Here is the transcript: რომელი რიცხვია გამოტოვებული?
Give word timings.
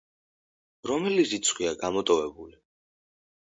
რომელი 0.93 1.27
რიცხვია 1.33 1.77
გამოტოვებული? 1.85 2.61